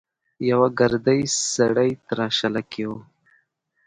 [0.49, 1.19] يوه ګردي
[1.55, 2.91] سړی تراشله کې و.